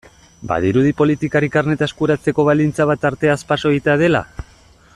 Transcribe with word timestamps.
Badirudi 0.51 0.93
politikari 1.01 1.49
karneta 1.55 1.87
eskuratzeko 1.91 2.47
baldintza 2.47 2.89
bat 2.93 3.07
arteaz 3.11 3.39
paso 3.53 3.73
egitea 3.75 3.99
dela? 4.05 4.23